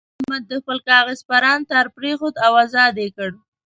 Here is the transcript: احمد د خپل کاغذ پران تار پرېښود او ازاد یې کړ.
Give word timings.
احمد 0.19 0.43
د 0.49 0.51
خپل 0.61 0.77
کاغذ 0.89 1.19
پران 1.29 1.59
تار 1.71 1.85
پرېښود 1.97 2.35
او 2.45 2.53
ازاد 2.65 2.93
یې 3.03 3.09
کړ. 3.17 3.29